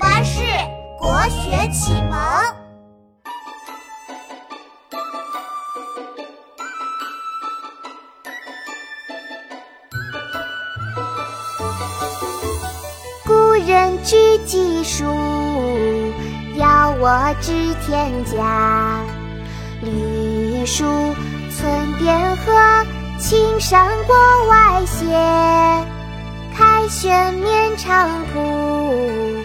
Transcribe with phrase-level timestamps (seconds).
[0.00, 0.40] 巴士
[0.98, 2.18] 国学启蒙。
[13.26, 15.04] 古人具记述，
[16.56, 17.52] 要我知
[17.86, 19.04] 天家。
[19.82, 20.84] 绿树
[21.50, 22.86] 村边合，
[23.18, 24.16] 青山国
[24.48, 25.04] 外斜。
[26.56, 29.44] 开轩面场圃，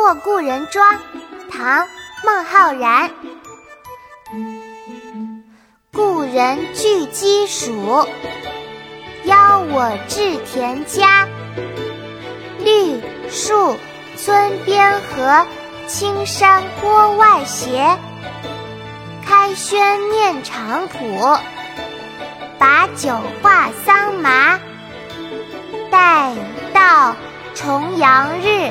[0.00, 0.94] 过故人庄》
[1.50, 1.84] 唐·
[2.24, 3.10] 孟浩然。
[5.92, 8.06] 故人具鸡黍，
[9.24, 11.26] 邀我至田家。
[12.60, 13.76] 绿树
[14.16, 15.44] 村边合，
[15.88, 17.98] 青山郭外斜。
[19.26, 21.40] 开轩面场圃，
[22.56, 24.60] 把酒话桑麻。
[25.90, 26.32] 待
[26.72, 27.16] 到
[27.56, 28.70] 重阳日，